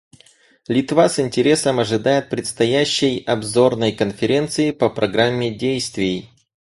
[0.67, 6.31] Литва с интересом ожидает предстоящей Обзорной конференции по программе действий.